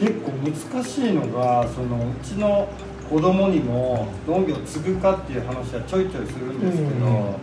[0.00, 2.68] 結構難しいのがそのうちの
[3.10, 7.38] 子供にも農業継ぐかっていう話はちょいちょいするんですけど、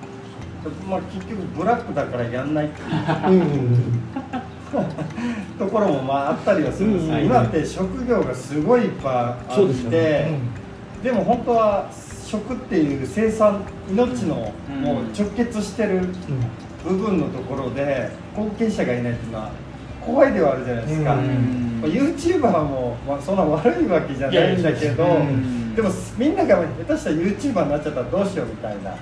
[0.90, 2.82] まあ、結局ブラックだからやんないって
[3.32, 3.78] いう。
[5.58, 10.32] ところもまああったりはするんですけど、今って職業がすごいいっぱいあってで,、
[11.04, 11.90] でも本当は
[12.26, 16.02] 食っていう生産命のもう直結してる
[16.86, 19.52] 部分のところで後継者がいないっていうのは
[20.06, 21.16] 怖いではあるじゃないですか、
[21.82, 25.04] まあ、YouTuber も、まあ、そんな悪いわけじゃないんだけど
[25.76, 28.96] でもみんなが下手したら YouTuber になっちゃったらどうしようみたいな、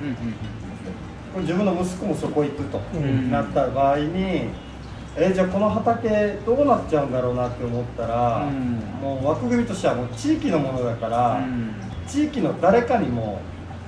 [1.37, 2.79] 自分の息子もそこ行くと、
[3.29, 4.49] なった場合に
[5.17, 8.49] えじゃあこの畑どうなっちゃうんだろうなって思ったら、
[9.01, 11.41] もう枠組みとしてはもう地域のものだから、
[12.05, 13.39] 地域の誰かにも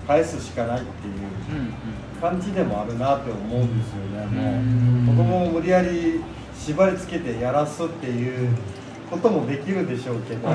[0.08, 6.22] 返すしかないっていう感じでもあるなって思うんですよね、もう子供を無理やり
[6.68, 8.50] 縛りつけてやらすっていう
[9.10, 10.50] こともできるでしょうけど、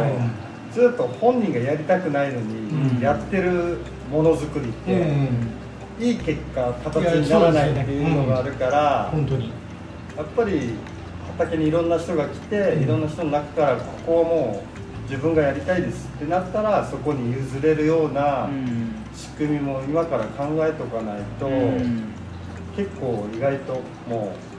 [0.70, 3.78] ずっと本人がやりたくないのにやってる
[4.11, 9.51] ものづくりって、いい結果形にならないっていうのがあるから、本当に。
[10.14, 10.75] やっぱり
[11.39, 14.62] 畑にいろんな人が来て、いろんな人の中からここはも
[15.08, 18.51] う自分がやりたいですってなったらそこに譲れるような
[19.14, 21.48] 仕組みも今から考えとかないと、
[22.77, 24.52] 結構意外ともう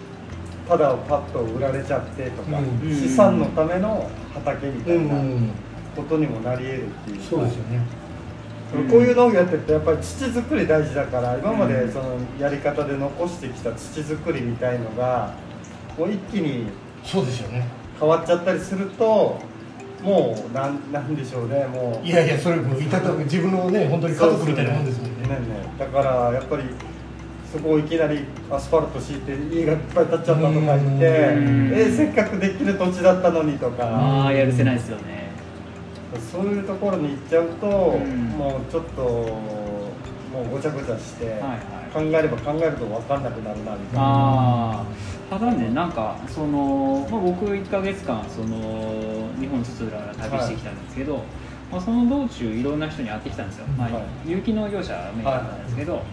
[0.68, 5.16] ただパッと売られちゃってとか、資産のための畑みたいな
[5.96, 7.20] ことにもなり得るっていう。
[7.20, 8.04] か、そうですよね。
[8.90, 15.36] こういう農業やってるとやっぱり土作り大事だから今までそのやり方で残してきた土作りみたいのが
[15.96, 16.72] もう一気に
[17.04, 17.68] そうですよね。
[18.00, 19.40] 変わっちゃったりすると
[20.02, 22.08] もうなんなんでしょうねもう。
[22.08, 25.28] いやいやそれもいたた自分のね本当に家族みたいなもんですもんね。
[25.28, 25.36] ね。
[25.36, 25.40] ね
[25.78, 26.64] だからやっぱり
[27.54, 33.86] そこをいきなりアスファルト敷いて家がいっぱい建っちゃったとか言ってえせっかくできる土地だったのにとか。
[33.86, 35.32] ああやるせないですよね。
[36.32, 44.84] そういうところに行っちゃうと、もうちょっともうごちゃごちゃして、はいはい、考えれば考えると分かんなくなるなみたいな。
[45.30, 51.24] ただねなんかその、まあ、僕1か月間その日本津々浦々旅してきたんですけど、はい、
[51.72, 53.90] まあ、その道中いろんな人に会ってきたんですよ、まあ、
[54.26, 56.04] 有機農業者メーカーなんですけど、はい、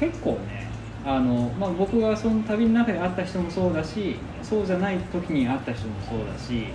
[0.00, 0.66] 結構ね
[1.04, 6.66] あの、まあ、僕がその旅の中で会った人もそうだしそうじゃない時に会った人もそうだし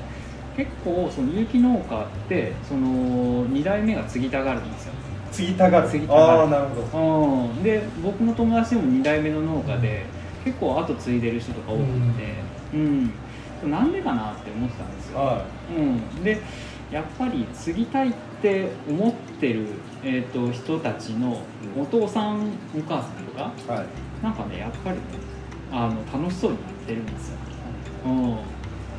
[0.56, 4.94] 結構その有機農家ってその2代目が継ぎたがるんですよ。
[5.32, 5.90] 継ぎたがる。
[5.90, 6.24] 継ぎたがる。
[6.24, 11.88] ああなるほど、うん、で僕の友達でも2代目の農家で、うん結構後継いでる人とか多くて、
[12.74, 13.14] うん、
[13.64, 16.42] うん、なんでかなって思ってたんですよ、はい、うん、で
[16.92, 18.18] やっぱり継ぎたいって
[18.88, 19.68] 思ってる、
[20.04, 21.42] えーと、人たちの
[21.78, 23.32] お父さんお母さんと
[23.68, 25.04] か、はい、なんかねやっぱりね
[25.72, 27.38] あの楽しそうにやってるんですよ、
[28.06, 28.38] うん、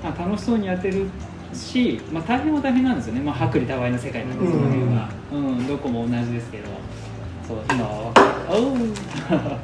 [0.03, 1.09] 楽しそうにやってる
[1.53, 6.71] し、まあ、大変は大変なんですよね、まあ、薄利多売の世界なんですけど、うん、うん、どこも同じですけど。
[7.47, 8.13] そう今は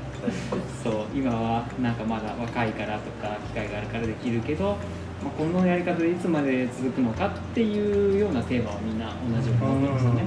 [0.83, 4.77] そう今はなんかまだ若いからとか機会があるからできるけど、
[5.23, 10.23] まあ、このやり方でいつまで続くのかっていうようなテーマはみんな同じように思ってますよね。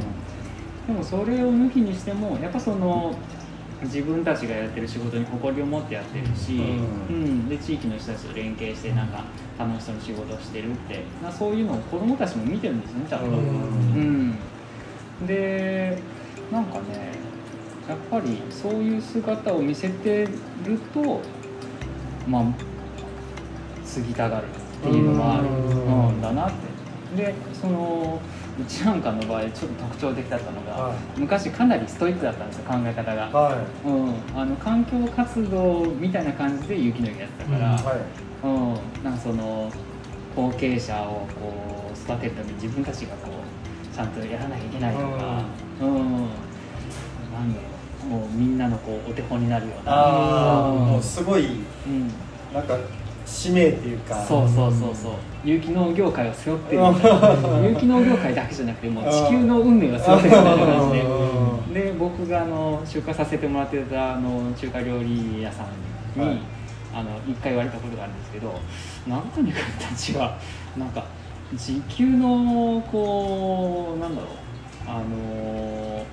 [0.88, 3.16] でもそれを抜きにしてもやっぱその
[3.84, 6.56] 自分たちがやってる仕事に誇りを持ってやってるし、
[7.09, 9.24] うん、で地域の人たちと連携してなんか
[9.57, 11.03] 楽しそうに仕事をしてるって。
[11.23, 13.22] なそういうのを子どもたちも見てるんですよねちゃん。
[13.22, 13.28] と。
[13.28, 14.38] うん、
[15.25, 15.97] で
[16.52, 17.13] なんかね
[17.88, 20.28] やっぱりそういう姿を見せて
[20.66, 21.22] ると
[22.28, 22.44] まあ
[23.85, 24.47] 継ぎたがる
[24.81, 26.72] っていうのがあるんだなって。
[27.16, 28.22] でその
[28.59, 37.97] うちなんかの場合ちょっと特徴的だったのが、はい、昔かなりストイックだったんですよ考え方が、はい、うん、あの環境活動みたいな感じで雪のりやってたから、うん、はい。
[38.44, 38.47] う
[39.02, 39.70] ん、なんかその
[40.36, 45.44] 後継者をこう育てるために自分たちがこうちゃんとやらなきゃいけないとか、
[45.81, 46.03] うん、うん、
[47.34, 47.68] なんだろ
[48.06, 48.08] う。
[48.08, 49.94] もうみんなのこうお手本になるような。
[49.94, 51.46] ああ、もうすごい、
[51.86, 52.08] うん、
[52.53, 52.78] なんか
[53.31, 54.16] 使命っていうか。
[54.23, 55.11] そうそうそうそう。
[55.44, 56.82] 有機農業界を背負ってる。
[57.64, 61.82] 有機農業界だけじゃなくてもう地球の運命を背負ってるみたいな感じで。
[61.85, 66.38] で僕があの出荷させてもらってたあの中華料理屋さんに、はい、
[66.94, 68.59] あの一回言われたことがあるんですけど
[69.08, 70.38] 何かに君たちは
[70.78, 71.05] なんか
[71.53, 74.32] 時給のこうなんだろう。
[74.88, 76.05] あの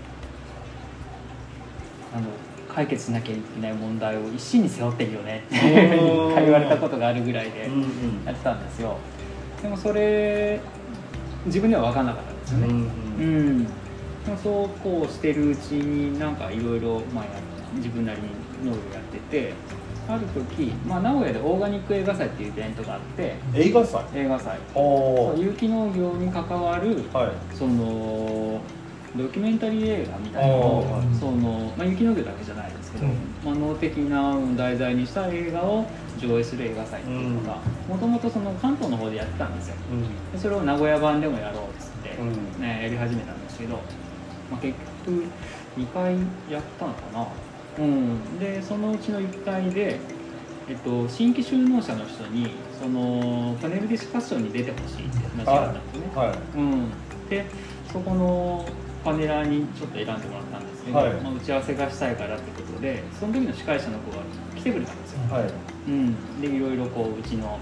[2.15, 2.27] あの
[2.69, 5.45] 解決しなきゃいけない問題を一身に背負ってるよね。
[5.47, 7.69] って一回言われたことがあるぐらいで
[8.25, 8.97] やってたんですよ。
[9.63, 10.61] でもそれ
[11.47, 12.67] 自分では分かんなかったんですよね。
[12.67, 13.71] うん、で
[14.29, 17.03] もそうこうしてるうちになんかいろいろ
[17.75, 18.29] 自分なりに
[18.65, 19.53] 農業やってて
[20.09, 24.03] ある時、まあ、名古屋でオーガニック映画祭っていうイベントがあって映画祭？
[24.15, 24.59] 映画祭。
[24.75, 27.57] お有機農業に関わるはい。
[27.57, 28.61] その
[29.17, 30.57] ドキュメンタリー映画みたいな
[31.19, 33.13] その、まあ、有機農業だけじでですけど、うん。
[33.45, 35.87] まあ、能的な題材にした映画を
[36.19, 37.59] 上映する映画祭っていうのが
[37.89, 39.77] もともとその関東の方でやってたんですよ。
[39.91, 40.33] うん。
[40.33, 42.61] でそれを名古屋版でもやろうっつって、うん。
[42.61, 43.77] ね、やり始めたんですけど、
[44.51, 44.75] まあ、結
[45.05, 45.25] 局
[45.77, 46.17] 2回
[46.51, 47.27] やったのかな。
[47.79, 48.39] うん。
[48.39, 50.01] でそのうちの1回で、
[50.69, 56.11] えっと、新規就農者の人にそのパネルディスカッションに出てほしいって話があったんですね。
[56.15, 56.59] はい。
[56.59, 56.91] うん、
[57.29, 57.47] で
[57.93, 58.69] そこの
[59.09, 61.13] パネラーにちょっと選んでもらったんですけど、はい。
[61.15, 64.23] まあ、打ち合わせがしたいからってことでその時の司会者の子が
[64.55, 65.45] 来てくれたんですよ、はい。
[65.89, 67.59] うん、でいろいろこううちの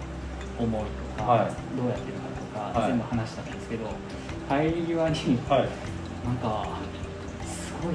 [0.59, 0.83] 思い
[1.17, 1.51] とか、はい。
[1.77, 2.91] どうやってるかとか、はい。
[2.91, 3.87] 全部話したんですけど
[4.49, 5.69] 帰り際にはい。
[6.27, 6.67] なんか
[7.47, 7.95] すごい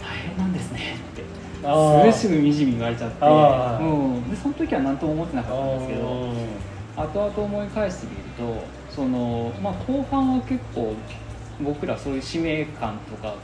[0.00, 1.24] 大変なんですねって
[1.64, 2.12] あー。
[2.12, 6.32] すぐしみじみ言われちゃって、うん、でその時は何とも思ってなかったんですけど
[6.96, 8.62] 後々思い返してみると
[8.94, 10.94] その、まあ、後半は結構
[11.62, 13.34] 僕らそういう使命感とか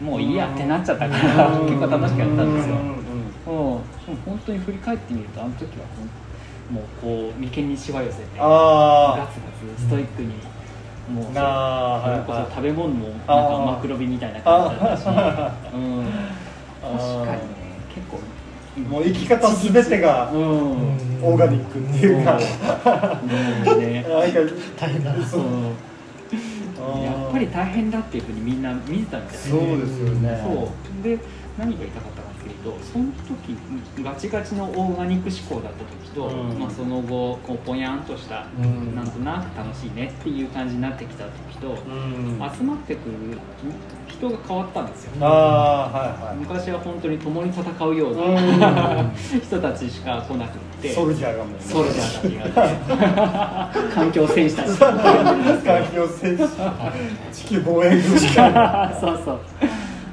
[0.00, 1.66] もういいやってなっちゃったからうん。
[1.66, 4.16] 結構楽しくやったんですよ、ううん。
[4.24, 5.86] 本当に振り返ってみるとあの時は
[6.70, 10.28] もうこう眉間にしわ寄せてガあツガツストイックに
[11.10, 11.36] もうそれ
[12.24, 13.26] こそ食べ物もなんか
[13.66, 16.06] マクロビみたいな感じだったし、 うん、
[16.80, 17.62] 確かにね
[17.94, 18.20] 結構
[18.88, 21.12] もう生き方すべてがうん、うん。
[21.22, 22.38] オーガニックっていうか。
[22.40, 22.48] そう。
[22.48, 23.64] ん。
[24.32, 24.40] か
[24.80, 25.42] 大変だそう
[27.02, 30.40] やっぱり大変だっていうふうにみんな見てたみたいそうですよね。
[30.44, 30.70] そ
[31.00, 31.02] う。
[31.02, 31.18] で
[31.58, 33.56] 何が言いたかったかっていうとその時
[34.02, 36.58] ガチガチのオーガニック志向だった時と、うん。
[36.58, 38.94] まあ、その後こうぼやんとした、うん。
[38.94, 42.38] なんとなく楽しいねっていう感じになってきた時と、うん。
[42.40, 43.38] あ集まってくる
[44.08, 45.12] 人が変わったんですよ。
[45.20, 46.36] あはいはい。
[46.36, 50.58] 昔は本当に共に戦うよううな 人たちしか来なく
[50.88, 50.92] って。
[50.92, 54.68] ソルジャーがもうソルジャーがね 環境戦士たち。
[54.78, 56.44] 環境戦士。
[57.32, 59.40] 地球防衛軍しか そうそう。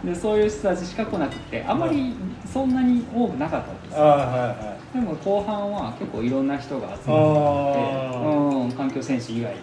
[0.06, 2.13] でそういう人たちしか来なくてあまり
[2.51, 4.98] そんなに多くなかったんですああはいはい。
[4.98, 8.63] でも後半は結構いろんな人が集まあってー。
[8.63, 9.54] うん環境戦士以外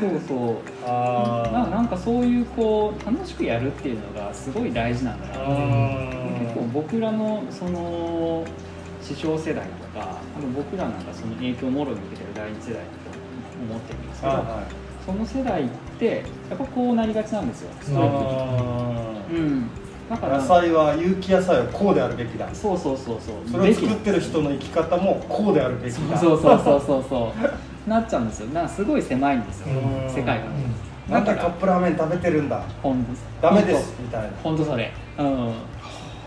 [0.00, 0.56] そうそう。
[0.84, 6.25] あななんかそういうこう楽しくやるっていうのがすごい大事なんだなって
[6.72, 8.44] 僕らのその
[9.02, 12.86] 師匠世代とかあと僕らなんかその影響をもろに受けてる第二世代だと
[13.60, 14.62] 思ってるんですけど、は
[15.04, 15.68] その世代っ
[15.98, 18.24] てやっぱこうなりがちなんですよストイックに。
[18.24, 19.70] はいうん。
[20.08, 22.48] だから野菜は有機野菜はこうであるべきだ。
[22.52, 23.50] そうそうそうそう。
[23.50, 26.18] それを作ってる人の生き方もこうであるべきだ。
[26.18, 27.32] そうそうそうそうそ
[27.86, 27.88] う。
[27.88, 28.48] なっちゃうんですよ。
[28.48, 30.10] だからすごい狭いんですようん。
[30.10, 30.44] 世界が。
[31.08, 32.62] なんでカップラーメン食べてるんだ。
[32.82, 33.06] ほん
[33.40, 34.28] ダメですみたいな。
[34.42, 34.92] 本当それ。
[35.18, 35.52] うん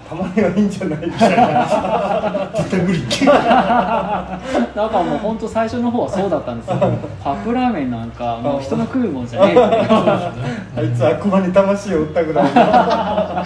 [0.09, 2.51] たまにはいいんじゃないみたいな。
[2.55, 6.77] 絶対無理だからもう本当最初の方はそうだったんですよ。
[7.23, 9.59] カップラーメンなんかもう人の食うもんじゃねえ。
[10.77, 13.45] あいつ悪魔に魂を売ったぐらいだ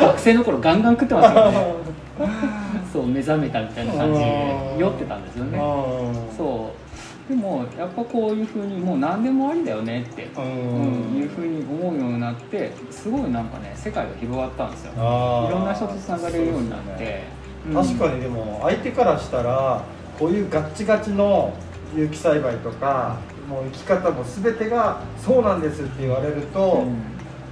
[0.00, 1.74] 学生の頃ガンガン食ってましたからね。
[2.92, 5.58] そう目覚めたみたいな感じで酔ってたんですよね。
[6.36, 6.83] そう
[7.28, 14.92] でもやっぱこういうふうにもう何でもありだよねって、ううん、いうふうに思うようになってすごいなんかね世界が広がったんですよ。
[14.92, 14.96] い
[15.50, 17.22] ろんな人とつながれるようになって、
[17.66, 17.74] うん。
[17.74, 19.82] 確かにでも相手からしたら
[20.18, 21.54] こういうガッチガチの
[21.96, 23.16] 有機栽培とか
[23.48, 26.84] もう生き方も全てがそうなんですって言われると、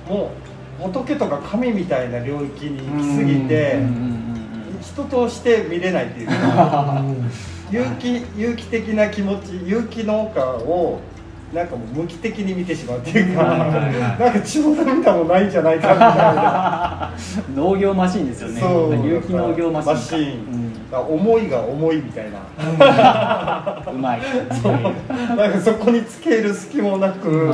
[0.07, 0.33] も
[0.81, 4.81] う仏とか神みたいな領域に行き過ぎて、うんうんうん。
[4.83, 7.03] 人として見れないっていうか
[7.73, 11.01] 有機有機的な気持ち有機農家を
[11.53, 17.13] なんかもう無機的に見てしまうっていうか、なんか血も涙もないんじゃないかみたいな。
[17.49, 18.61] う ん農業マシンですよね。
[18.61, 19.07] そう。
[19.07, 22.39] 有機農業マシン思いが重いみたいな。
[23.91, 24.21] うまい。
[25.37, 27.53] なんかそこにつける隙もなくうん。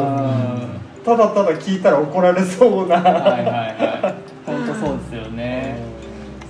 [1.04, 4.14] ただただ聞いたら怒られそうな、はいはいはい。
[4.46, 5.76] 本当そうですよね。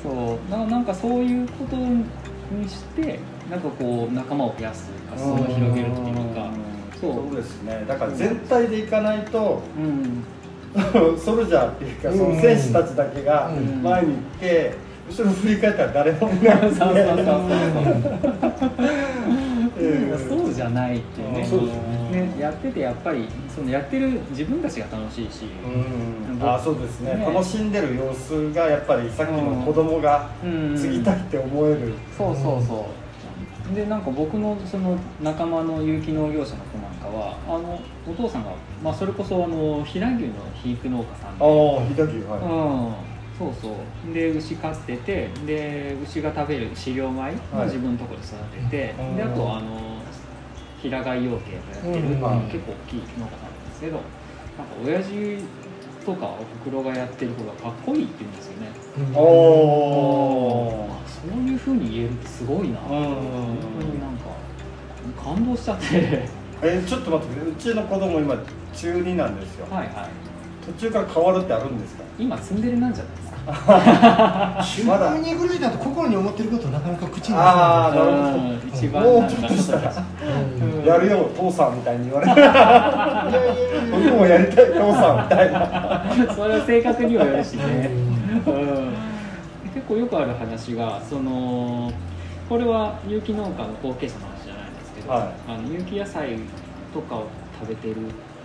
[0.02, 0.50] そう。
[0.50, 1.76] ななんかそういうこと
[2.50, 3.18] にして
[3.50, 6.50] なんかこう仲間を増やす活動を広げるっていうか。
[7.00, 7.36] そう。
[7.36, 7.84] ですね。
[7.86, 10.24] だから全体でいかないとうん。
[11.18, 12.18] ソルジャーっていうかうん。
[12.18, 13.82] その選手たちだけがうん。
[13.82, 14.74] 前に行って
[15.08, 16.88] 後ろ振り返ったら誰もいないそうそう
[20.28, 21.46] そうじゃないっていうね。
[22.10, 22.26] ね。
[22.26, 26.42] ねやっててやっぱりそのやってる自分たちが楽しいし、うん。
[26.42, 27.14] あそうですね。
[27.14, 27.24] ね。
[27.26, 30.76] 楽しんでる様子がやっぱりさっきの子供がうん。
[30.76, 31.92] 継ぎたいって思える。
[32.16, 33.08] そうそうそう。
[33.74, 41.50] でなんか僕のその仲間の有機農業者の子なんかはあのお父さんが、まあ、それこそあの飛騨牛の肥育農家さんで、ああ
[41.86, 42.40] 飛騨牛はい。
[42.40, 42.94] うん、
[43.38, 43.76] そうそ
[44.10, 44.12] う。
[44.12, 47.30] で牛飼っててで牛が食べる飼料米
[47.60, 48.34] を自分のところで育
[48.70, 49.98] てて、はいであとあの
[50.82, 51.64] 平飼い養鶏をやっ
[51.94, 55.38] てる、うんはい結構大きい農家なんですけどなんか親父
[56.06, 58.68] とかおふくろがやってる方がかっこいいって言うんですよね。
[58.98, 59.14] うん。
[59.16, 64.30] おあそういうふうに言えるってすごいな、うん本当になんか
[65.22, 65.84] 感動しちゃって。
[66.60, 68.34] えちょっと待ってうちの子供今
[68.74, 69.66] 中2なんですよ。
[69.70, 70.08] はいはい。
[70.66, 72.02] 途中から変わるってあるんですか？
[72.18, 73.27] 今ツンデレなんじゃないですか？
[73.48, 75.70] 中二ぐらいだ。
[75.70, 78.44] と心に思ってることなかなか口にあーなるほど。
[78.44, 78.60] うん。
[78.68, 82.34] 一番もうちょっとしたらうんやるよ父さんみたいに言われる。
[83.90, 87.90] 僕もやりたい父さんみたいなそれは性格にもよるしね、
[89.74, 91.90] 結構よくある話がその
[92.48, 95.28] これは有機農家の後継者の話じゃないんですけど、はい。
[95.48, 96.38] あの有機野菜
[96.92, 97.26] とかを
[97.60, 97.96] 食べてる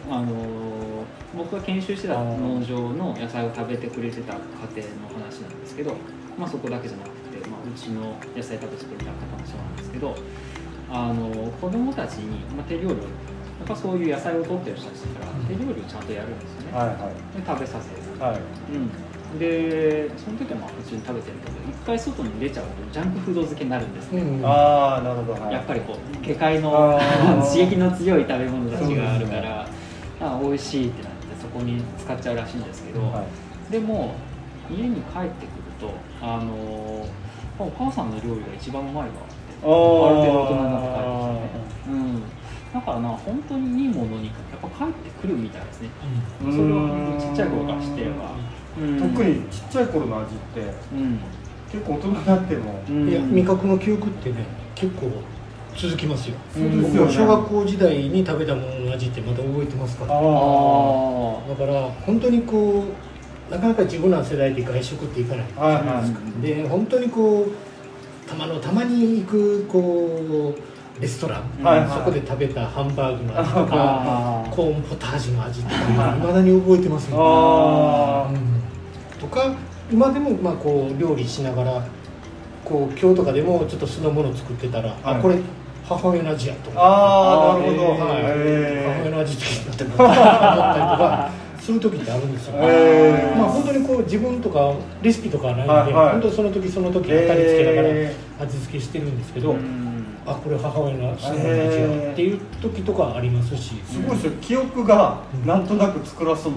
[0.10, 4.40] あの僕が研修してた農場の野菜を食べてくれてた家
[4.84, 5.96] 庭の話なんですけど、
[6.38, 10.16] まあ、そこだけじゃなくて、まあ、うちの野菜食べてくれた方もそうなんですけど
[10.90, 11.30] あの
[11.60, 13.00] 子供たちに、まあ、手料理をや
[13.66, 18.02] っぱそういう野菜を取ってる人たちだから手料理をちゃんとやるんですよね、はいはで食べさせる。
[18.18, 18.42] いはい。
[19.32, 25.42] うん、でその時はまあ普通に食べてるけど一回外に出ちゃうとジャンクフード漬けになるんですね、うんああなるほど。
[25.42, 25.54] はい。
[25.54, 27.00] やっぱりこう下界の
[27.42, 29.68] 刺激の強い食べ物たちがあるから、
[30.24, 33.24] あ美味しいってなってそこに使っちゃうらしいんですけど、は
[33.70, 33.72] い。
[33.72, 34.16] でも
[34.70, 37.06] 家に帰ってくるとあの
[37.60, 42.24] お母さんの料理が一番うまいわってある程度大人になって帰ってきてね、うん、
[42.74, 45.90] だからな本当にいいものにやっぱ帰ってくるみたいですね。
[46.40, 48.32] それは本当にちっちゃい頃から知ってれば、
[48.80, 49.12] うん。
[49.12, 50.62] 特にちっちゃい頃の味って
[50.94, 51.20] うん。
[51.72, 52.84] 結構大人になっても。
[52.88, 55.12] うんいや味覚の記憶ってね結構
[55.76, 56.36] 続きますよ。
[56.56, 56.70] 僕
[57.06, 60.10] も小学校時代に食べたものの味ってまだ覚えてますから。
[60.10, 60.22] だか
[61.66, 62.86] ら本当にこ
[63.50, 65.46] うなかなか自分らの世代で外食っていかない。
[65.58, 66.04] あはいは
[66.40, 66.42] い。
[66.42, 71.90] で本当にこうたまのたまに行くこうレストラン、はいはい。
[71.90, 79.20] そこで食べたハンバーグの味とかあ コーンポタージュの味とかいまだに覚えてますよ、あうん。
[79.20, 79.52] とか
[79.92, 81.84] 今でもまあこう料理しながら
[82.64, 84.98] こう今日とかでもちょっと酢の物作ってたら、はい。
[85.04, 85.38] あこれ
[85.88, 87.90] 母親の味やと思ってあーなるほど。
[87.92, 88.24] はい。
[88.84, 93.38] 母親の味ってなって思ったりとかする時ってあるんですよ、へー。
[93.38, 96.12] まあ本当にこう自分とかレシピとかはないので、はいはい。
[96.14, 100.06] 本当にその時その時当たりつけながらへ味付けしてるんですけど、うん。
[100.26, 101.36] あこれ母親の味やっ
[102.16, 104.32] ていう時とかありますし、すごいですよ。
[104.42, 106.54] 記憶がなんとなく作らすん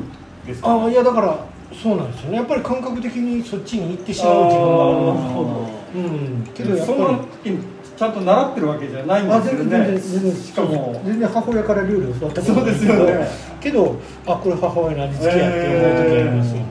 [0.46, 0.70] ですか？
[0.70, 1.36] ああいやだから
[1.72, 2.36] そうなんですよね。
[2.36, 6.48] やっぱり感覚的にそっちに行ってしまう自分がありますなるほどうん。
[6.54, 10.36] けどそりの時にちゃんと習ってるわけじゃないんあですよ全然全然ね全然。
[10.36, 11.02] しかも。
[11.04, 13.26] 全然母親から料理を教わったことそうですよね。
[13.60, 16.62] けどあこれ母親の味付けやって思う時ありますよ、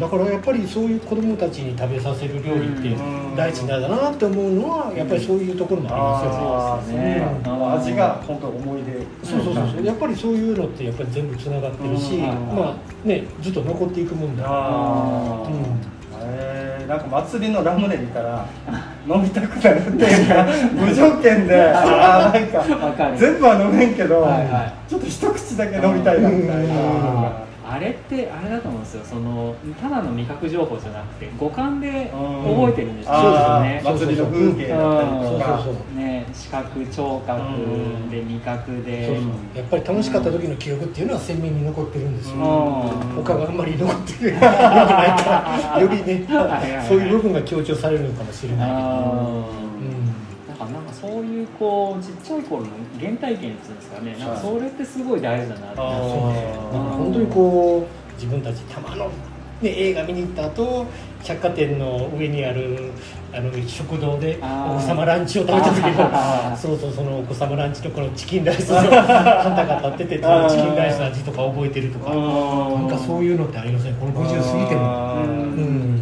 [0.00, 3.36] だからやっぱりそういう子供たちに食べさせる料理ってうん。
[3.36, 6.98] 大事なんだなって思うのはやっぱりそういうところもありますよ。
[6.98, 7.22] ね。
[7.44, 10.56] う味が本当思い出そうそうそうそうやっぱりそういう。
[10.56, 12.22] のってやっぱり全部つながってるし、うん。
[12.56, 14.44] まあねずっと残っていくもんだ。
[14.44, 15.54] うん。
[16.18, 18.46] へえなんか祭りのラムネ見たら
[19.08, 21.62] 飲みたくなるっていうか無条件で。
[21.72, 24.90] ああなんか全部は飲めんけど、はいはい。
[24.90, 26.68] ちょっと一口だけ飲みたいなみたいうん。
[26.68, 29.04] なあれってあれだと思うんですよ。
[29.04, 33.12] そのただの味覚情報じゃなくて五感で覚えてるんですよ。
[33.12, 33.80] あね。
[33.84, 37.40] ー祭りの風景だったりそうとかね視覚聴覚
[38.10, 39.06] で味覚で。
[39.06, 39.26] そうそう。
[39.56, 42.42] やっぱり楽しかった時の記憶っていうのは鮮明に残ってるんですよ、うん。
[43.24, 45.72] 他があんまり残ってる よくないか。
[45.74, 46.26] らよりね
[46.88, 49.65] そういう部分が強調されるのかもしれないけど、あ
[51.36, 52.68] いうこうちっちゃい頃の
[53.00, 54.16] 原体験っていうんですかね。
[54.18, 55.80] なんかそれってすごい大事だなって。
[55.80, 55.98] あー。
[56.10, 59.10] そうねだから本当にこう自分たちたまの、ね、
[59.62, 60.86] 映画見に行った後
[61.22, 62.90] 百貨店の上にある
[63.32, 66.50] あの食堂でお子様ランチを食べた時あー。
[66.50, 72.16] のそうそうそのお子様ランチのこのチキンライスの旗 が立っててチキンライスの味とか覚えてるとかな
[72.80, 75.14] んかそういうのってありませんこの50過ぎても。
[75.22, 75.26] う
[75.60, 76.00] ん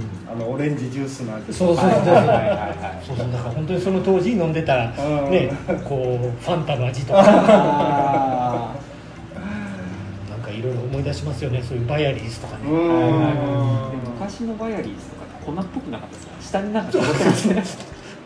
[0.54, 1.52] オレンジジュースの味。
[1.52, 2.14] そうそうそうそう。
[2.14, 2.49] はいはいはい。
[2.49, 2.64] は
[3.02, 5.30] いそうだから本当にその当時飲んでたうん。
[5.30, 5.50] ね
[5.84, 7.23] こうファンタの味とか。
[7.26, 8.75] あ
[10.30, 12.62] なんかいろいろ思い出しますよねそういうバイアリーズとかね。
[14.18, 16.32] 昔のバイアリーズとか粉っぽくなかったですか？
[16.40, 17.62] 下になんか残ってますね。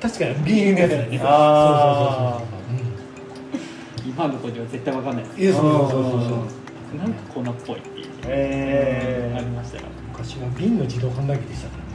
[0.01, 1.21] 確かにビールのやつだよね。
[1.23, 2.39] あー。
[2.39, 4.09] そうそうそうそう。
[4.09, 5.59] 今の子には絶対わかんないです。
[5.59, 6.97] そうそうそうそう。
[6.99, 8.07] なんか粉っぽいっていう。
[8.27, 11.88] えありましたよ昔は瓶の自動販売機でしたから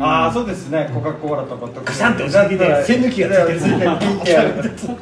[0.00, 0.90] ああそうですね。
[0.94, 3.90] コカ・コーラとかとガシャンって押し入れて栓抜きがついてる。
[4.24, 4.94] ついてる。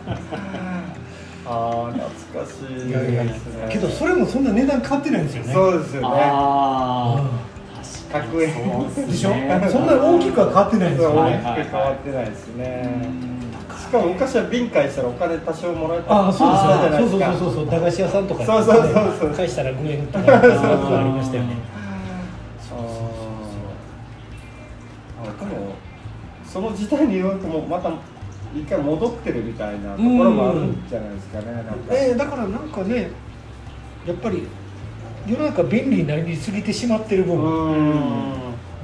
[1.48, 5.52] ああ懐かしいいやいやですねけどそれもそんな値段変わってないんですよね。
[5.52, 6.08] そうですよね。
[6.10, 7.28] ああうん
[8.12, 9.30] 確100円でしょ？
[9.70, 13.00] そんな大きくは変わってないですよ大ねきく変わってないですね。
[13.78, 16.56] しかも昔は瓶返したらお金多少もらえたああそうで
[17.06, 17.38] すそうですか。
[17.38, 19.30] そうそうそう駄菓子屋さんとかそうそうそうそう。
[19.30, 20.58] 返したら5円とかそういう
[20.90, 21.54] のありましたよね
[26.56, 27.92] その時代によくもまた
[28.54, 31.74] 一回戻ってるみたいなところもあるんじゃないですかねなんか。
[31.90, 33.10] えーだからなんかね
[34.06, 34.44] やっぱり
[35.26, 38.32] 世の中便利になりすぎてしまってる部う分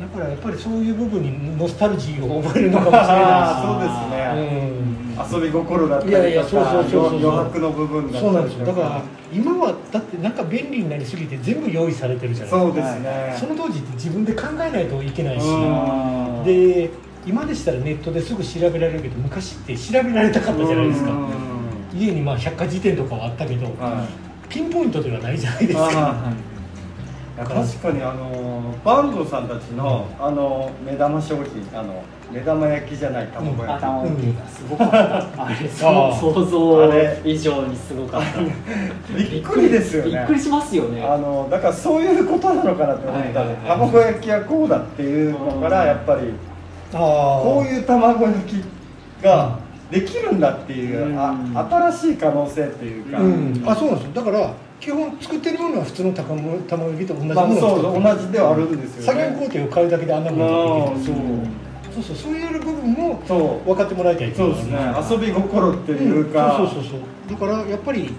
[0.03, 3.09] だからやっぱりそういう部分にノスタルジーを覚えるのかもしれない
[3.65, 5.41] そうですね、うん。
[5.41, 8.67] 遊び心だったりとか余白の部分だったりそうなんですよ。
[8.67, 9.03] だから
[9.33, 12.61] 今はだってなんか便利になりすぎて全部用意されてるじゃないですか。
[12.61, 13.37] そうですね。
[13.39, 15.47] その当時って自分で考えないといけないし。
[15.47, 16.45] うん。
[16.45, 16.91] で
[17.27, 21.11] 今でしたらネットですぐ調べられるけど昔って調べられたかったじゃないですか。
[21.13, 21.99] うん。
[21.99, 24.07] 家にまあ百科事典とかはあったけどは
[24.49, 24.53] い。
[24.53, 26.33] ピンポイントではないじゃないですか。
[27.37, 34.17] 確かにあの坂東さんたちのあの目玉商品あの目玉焼きじゃない卵焼き、頭うん。
[34.49, 35.45] すごかった。
[35.45, 35.69] あれ。
[35.69, 38.41] 想像あれ以上にすごかった。
[39.17, 40.11] びっくりですよね。
[40.11, 41.03] びっくりしますよね。
[41.03, 43.29] あのだからそういうことなのかなって思った。
[43.29, 43.79] んで、はいはいはい。
[43.79, 46.52] 卵焼きはこうだっていうのからやっぱりあ
[46.93, 48.65] こういう卵焼き
[49.23, 49.59] が
[49.91, 51.19] できるんだっていう、うん。
[51.19, 54.13] あ新しい可能性っていうか、うん、あそうなんですよ。
[54.15, 58.17] だから基本作ってるものは普通の卵卵焼きと同じもまあ、のをそう作ってる。
[58.17, 61.15] 同じではあるんですよ作業ね工程を変えるだけであんなものができる。
[61.15, 61.25] そう。
[61.93, 63.23] そうそうそういう部分も
[63.67, 64.79] 分かってもらいたいそうですね。
[65.11, 67.01] 遊び心っていうか、うんそうそうそうそう。
[67.31, 68.11] だからやっぱり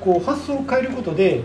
[0.00, 1.42] こう発想を変えることで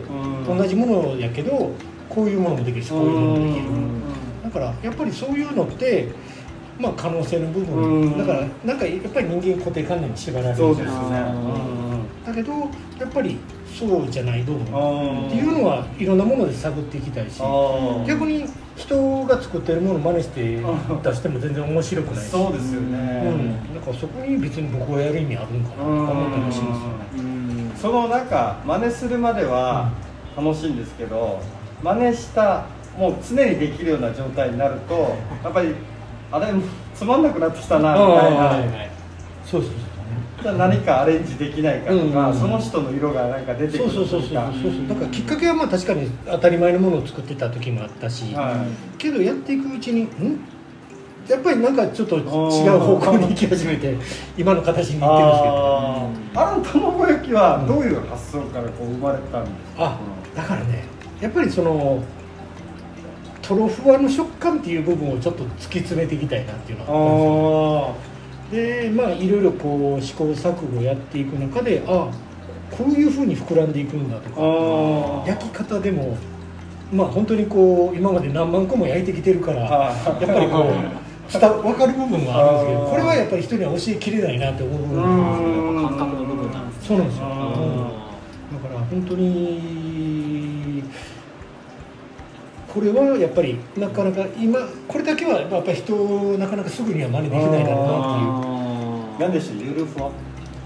[0.48, 0.58] うん。
[0.58, 1.72] 同じものやけど
[2.10, 3.68] こういうものもできるしこういうものもできる。
[3.68, 4.02] うん。
[4.44, 6.10] だからやっぱりそういうのって
[6.80, 8.10] まあ可能性の部うん。
[8.16, 10.56] 分だからなんかやっぱり人間固定観念に縛られる。
[10.56, 11.76] そないですかうですね
[12.26, 12.52] だけど
[13.00, 13.38] やっぱり
[13.78, 17.42] そうじゃない部分うんっていうのはいろんなもので探っていきたいし。
[18.08, 20.42] 逆に人が作ってるものを真似して
[21.04, 22.30] 出しても全然面白くないし。
[22.30, 26.88] そうですよね、うん、だからそこに別に僕がやる意味あるんかなとか思ったりもしますよ。
[26.90, 27.72] ねうん。
[27.78, 29.92] そのなんか真似するまでは
[30.36, 31.40] 楽しいんですけど
[31.82, 32.66] 真似した
[32.98, 35.76] もう常にできるような状態になるとやっぱり
[36.32, 36.48] あれ
[36.94, 38.90] つまんなくなってきたなみたいはいなはい。
[39.46, 39.72] そうそう
[40.42, 44.10] じゃあ何かアレンジできないかとか、うんその人の色がなんか出てくそうるとか。
[44.12, 44.88] そうそうそうそうそう。
[44.88, 48.98] だからきっかけはまあ確かに当たり前のものを作ってた時もあったし、はい。
[48.98, 50.40] けどやっていくうちにん？
[51.28, 53.98] やっぱりなんかちょっと違う方向に行き始めて
[54.38, 55.56] 今の形にいってるんですけど。
[55.56, 56.54] あー。
[56.54, 60.00] あの卵焼きはどういう発想からこう生まれたんですか、あ
[60.36, 60.84] だからね
[61.22, 62.04] やっぱりその
[63.48, 68.02] とろふわの食感っていう部分をちょっと突き詰めていきたいなっていうのがあったん
[68.52, 72.10] ですよあでまあいろいろこう試行錯誤やっていく中であ
[72.72, 76.18] こういうふうに膨らんでいくんだとかあ焼き方でも
[76.92, 85.88] まあ本当にこう今まで何万個も焼いてきてるからやっはいぱりこう伝わ分かる部分はあるんですけどこれはやっぱり人には教えきれないなって思う部分うん。
[85.88, 88.62] 感覚の部分なんですそうなんですよ、あうん。
[88.62, 89.85] だから本当に
[92.76, 95.96] これはやっぱりなかなか今これだけはやっぱり人
[96.38, 97.98] なかなかすぐには真似できないだろうなっ
[98.44, 99.18] ていう。
[99.18, 100.12] 何でしたゆるふわ？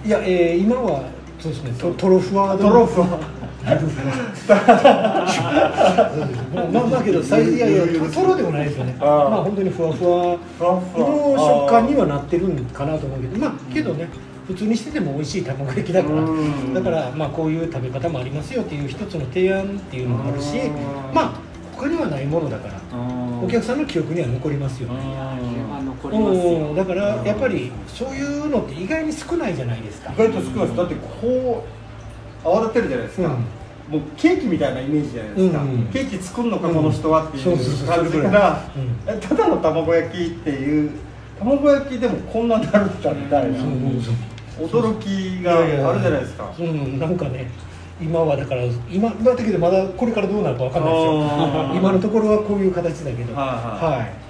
[0.04, 1.04] いや、えー、今は
[1.40, 3.08] そうですねとトロフワードトロフワ
[6.66, 8.96] まあまあけど最いやいやトトロでもないですよね。
[9.00, 10.36] まあ本当にふわふわ。
[10.60, 10.82] の
[11.38, 14.10] 食感にはなってるんかなと思うけどまあけどね
[14.48, 16.74] 普通にしてても美味しい卵焼きだからうん。
[16.74, 20.74] だからまあこういう食べ方もありますよっていう一つの提案っていうのもあるしうん。
[21.14, 21.49] まあ
[21.80, 22.74] 他にはないものだから
[23.42, 25.00] お客さんの記憶には残りますよね。
[25.18, 30.12] あ残りますうよんだからやっぱりそういうのって意外に少ないじゃないですか。
[30.12, 30.76] 意外と少ないです。
[30.76, 31.66] だってこ
[32.44, 33.32] う泡立てるじゃないですか、うん。
[33.32, 35.86] もうケーキみたいなイメージじゃないですか、うんうん。
[35.88, 38.62] ケーキ作るのかこの人はっていう感じか
[39.22, 40.92] ただの卵焼きっていう
[41.40, 43.60] 卵焼きでもこんなになるんだみたいな
[44.60, 46.54] 驚きがあるじゃないですか。
[46.60, 47.50] うん、なんかね
[48.02, 51.76] 今はだから今だけどまだこれからどうなるかわかんないですよ。
[51.76, 53.36] 今のところはこういう形だけど。
[53.36, 53.42] は
[53.82, 54.30] いはい。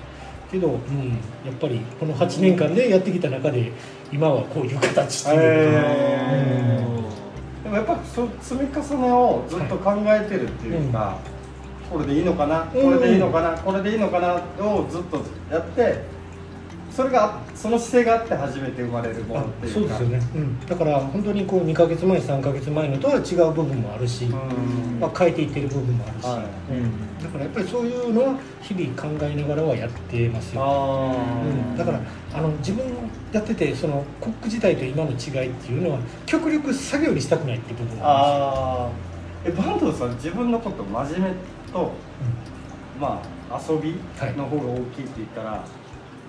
[0.52, 1.10] けど、うん、
[1.46, 3.72] やっぱりこの8年間でやってきた中で
[4.12, 5.40] 今はこういう形っていう。
[5.40, 6.84] へ
[7.64, 11.20] でもやっぱそ積み重ねをずっと考えてるっていうか、
[11.90, 16.02] これでいいのかな、うんこれでいいのかなこれでいいのかなをずっとやって
[17.00, 19.80] それがその姿勢があって初めて生まれるものあっていうか。
[19.80, 25.00] そうですよね、うん、だから本当にこう2か月前3か月前のとは違う部分もあるし、うん。
[25.00, 26.74] まあ、変えていってる部分もあるし、はい。
[26.74, 32.02] うん、だからやっぱりそういうのは日々考えながらはやってますよあうん、だから
[32.34, 32.84] あの自分
[33.32, 39.50] やっててそのコック時代と今の違いっていうのは極力作業にしたくないっていう部分がああー。
[39.50, 41.36] え坂東さん自分のこと真面目
[41.72, 41.92] と
[43.00, 43.96] まあ遊び
[44.36, 45.64] の方が大きいって言ったら、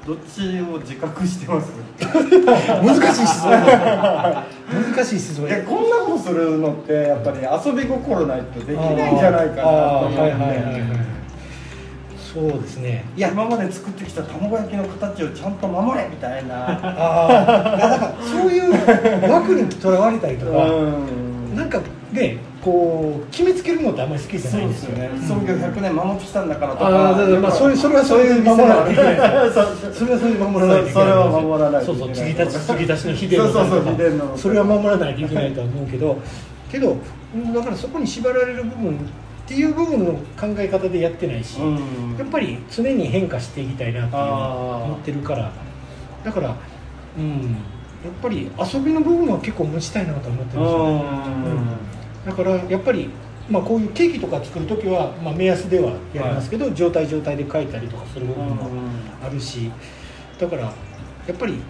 [0.06, 1.70] どっちを自覚してます？
[2.00, 3.50] 難しい質問。
[3.50, 10.34] 難しい質問いやこんなことするのってやっぱり遊び心ないとできないんじゃないかなと思って、
[12.32, 13.04] そうですね。
[13.16, 13.30] いや。
[13.30, 16.70] 今まで作ってきた卵焼きの形をちゃんと守れみたいな。
[16.70, 16.72] あ
[17.28, 18.72] あだからそういう
[19.30, 20.90] 枠にとらわれたりとか、う
[21.52, 21.80] ん、なんか
[22.12, 24.98] ねこう決めつけるのってあんまり好きじゃないですよ。
[24.98, 29.50] ね、ね、創業100年守ってきたんだからとか、あまあそれそれはそれで守らないといけない
[29.94, 36.18] それはそれで守らないといけないそれは守らないそうそう継ぎ足し継ぎ足しの秘伝のそうそうそうそれは守らないといけないと思うけど
[36.70, 36.96] けど
[37.54, 38.96] だからそこに縛られる部分っ
[39.46, 45.50] ていう部分の考え方でやってないし、うん、やっぱり常に変化していきたいなっていう思ってるから。
[46.24, 46.54] だから
[47.18, 47.56] うん
[48.04, 51.66] やっぱり遊びの部分は結構持ちたいなと思ってますよね、うん、
[52.26, 53.10] だからやっぱり
[53.50, 58.70] まあ、こういうケーキとか作る時は、まあ、目安ではやりますけど、はい、状態状態で書いたりとかする部分も
[59.20, 59.72] あるし
[60.38, 60.72] だからや
[61.32, 61.60] っぱり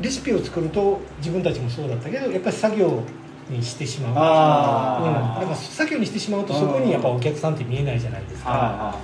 [0.00, 3.02] レシピを作ると自分たちもそうだったけどやっぱり作業
[3.50, 4.12] にしてしまう。
[4.16, 8.96] あ、うん、だから作業にしてしまうとそこにやっぱお客さんって見えないじゃないですか。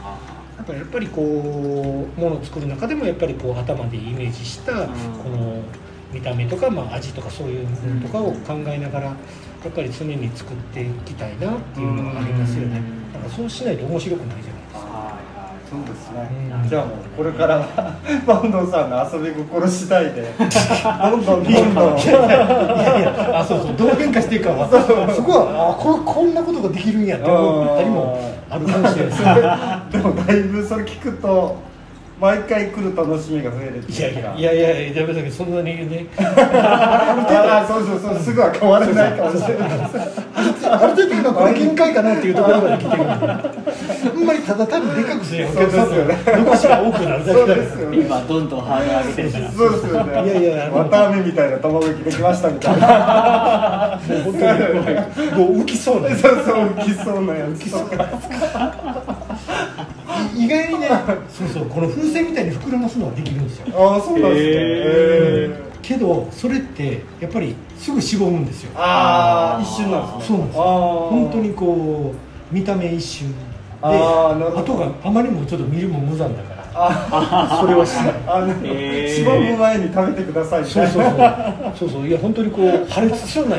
[0.56, 5.62] だからやっぱりこうものを作る中でもやっぱりこう頭でイメージしたこの
[6.12, 9.16] 見た目とか、まあ、味とかそういうものとかを考えながら
[9.66, 12.80] やっぱり常に作っていきたいなっていうのがありますよね。
[13.12, 15.18] だからそうしないと面白くないじゃないですか。
[15.68, 16.30] そうですね、
[16.62, 17.66] うん、じゃあもうこれからは
[18.24, 24.68] 坂東さんの遊び心次第で どんどんどんどんいやいやあそうそう どう変化していくかは。
[25.12, 28.16] そこはあここんなことができるんやって思ったりも
[28.48, 29.10] あるかもしれない。
[29.10, 29.22] です
[29.90, 31.56] でもだいぶそれ聞くと
[32.18, 36.06] 毎回来る楽しみが増えるいやいやいやいやいやダメだけどそんなにね。
[36.18, 39.68] あそうそうそうすぐは変わらないかもしれない。
[40.68, 43.02] ある程度今これ限界かなっていうところまで来てる。
[43.04, 43.12] んで
[44.06, 45.96] あんまりただ単にでかくすればお客さんの
[46.44, 54.38] 残しが多くなるだけですよ、ね、今どんどんハードル上げてるからそうですよねいやいや綿あめみたいな卵焼きできましたみたいなもう本当
[55.34, 59.15] にもう浮きそうなそうそう浮きそうなやつ浮きそう
[60.36, 60.88] 意外にね。
[61.28, 63.66] そうそうこの風船みたいに膨らますのはできるんですよ。
[63.74, 68.70] ああそうなんですか、えー、けどそれってやっぱりすぐしぼむんですよ。
[68.76, 70.36] ああ一瞬なんですね。
[70.36, 70.62] そうなんですよ。
[70.62, 73.34] 本当にこう見た目一瞬で
[73.82, 76.56] あとがあまりにもちょっと見るも無残だから。
[76.78, 78.14] あそれはしない。
[78.26, 81.14] あの、えー、しぼむ前に食べてくださいそうそうそう。
[81.74, 82.06] そうそう。
[82.06, 83.56] いや本当にこう破裂しそうな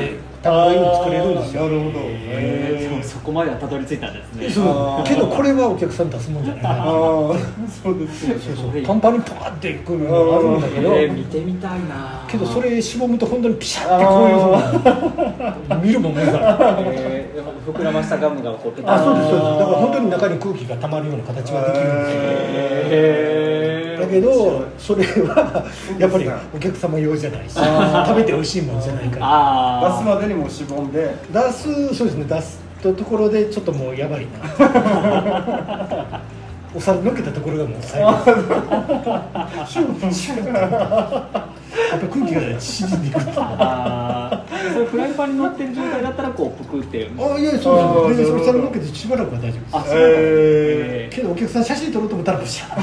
[0.48, 1.64] 卵を作れるんですよ。
[1.64, 4.50] なるほど、えー、そこまではたどり着いたんですね。
[4.50, 6.64] そうけどこれはお客さん出すもんじゃない。
[6.64, 8.82] なそうですそうそう。
[8.84, 12.26] パンパンにパーってくるのがあるんだけど、えー、見てみたいな。
[12.28, 16.24] けどそれしぼむと本当にピシャってこういう見るもんね。
[16.24, 19.60] えー、膨らましたガムがこうあそうですそうです。
[19.60, 22.22] だから本当に中に空気がたまるような形ができるんですよ、
[22.90, 23.57] えー、
[24.00, 25.66] だけどそれは
[25.98, 29.90] やっぱりお客様用じゃないし食べて美味しいもんじゃないから。
[29.92, 31.16] 出すまでにもしぼんで。
[31.32, 36.22] 出すそうですね出すとところでちょっともうやばいな。
[36.76, 38.12] お皿のけたところがもう最後
[41.92, 47.10] やっぱ空気が縮んでいくああそれフライパンに乗ってる状態だったらこうぷくって。
[47.18, 49.76] あいやそうですねそれけてしばらくは大丈夫です。
[49.78, 52.76] あそう、えー、けどお客さん写真撮ろうと思ったらブシャ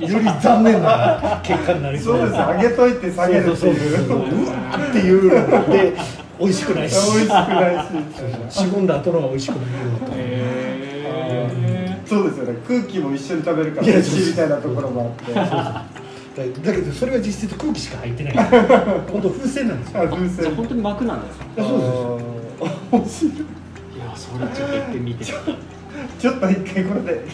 [0.00, 2.18] より残念な結果になりそう。
[2.18, 2.32] です。
[2.32, 4.08] 上げといて下げるっていう。
[4.08, 4.54] うわ
[4.88, 5.96] っていうので
[6.38, 6.94] 美味しくないし。
[7.12, 8.54] 美味しくないし。
[8.58, 12.58] しぼんだ後のが美味しくないよと、えー、そうですよね。
[12.66, 15.93] 空気も一緒に食べるから美味しいみたいなところもあって
[16.36, 18.34] だけどそれは実質空気しか入ってない。
[19.10, 20.08] 本当風船なんですよ。
[20.08, 20.54] 風船。
[20.54, 23.26] 本当に膜なんですかそうです。
[23.26, 23.32] 面白い。
[23.34, 25.24] いやそれちょっと一遍見て。
[25.24, 27.24] ちょっと一回これで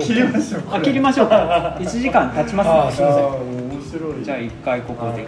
[0.00, 0.62] 切りましょう。
[0.72, 1.76] あ切りましょうか。
[1.80, 3.24] 1時間経ちますねすみません。
[3.24, 4.24] 面白い。
[4.24, 5.26] じゃあ一回ここで